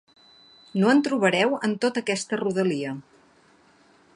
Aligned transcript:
No 0.83 0.87
en 0.93 1.01
trobareu 1.07 1.53
en 1.67 1.75
tota 1.83 2.03
aquesta 2.05 2.41
rodalia. 2.41 2.95